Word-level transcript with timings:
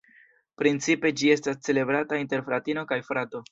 Principe 0.61 1.11
ĝi 1.21 1.29
estas 1.35 1.61
celebrata 1.69 2.21
inter 2.23 2.45
fratino 2.51 2.89
kaj 2.93 3.01
frato. 3.13 3.47